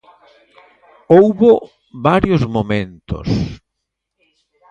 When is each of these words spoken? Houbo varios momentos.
Houbo 1.13 1.51
varios 2.07 2.41
momentos. 2.55 3.27